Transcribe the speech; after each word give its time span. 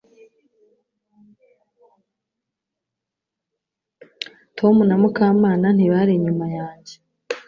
Tom 4.57 4.75
na 4.87 4.95
Mukamana 5.01 5.67
ntibari 5.75 6.11
inyuma 6.15 6.45
yanjye 6.57 6.95